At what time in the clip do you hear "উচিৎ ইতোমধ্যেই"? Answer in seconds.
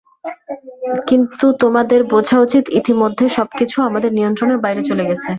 2.41-3.31